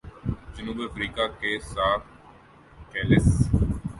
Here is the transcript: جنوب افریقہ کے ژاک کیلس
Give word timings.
جنوب 0.55 0.79
افریقہ 0.81 1.27
کے 1.41 1.51
ژاک 1.65 2.01
کیلس 2.93 3.27